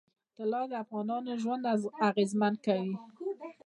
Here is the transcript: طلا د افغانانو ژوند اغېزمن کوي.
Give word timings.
طلا 0.37 0.61
د 0.71 0.73
افغانانو 0.83 1.31
ژوند 1.41 1.63
اغېزمن 2.07 2.53
کوي. 2.65 2.93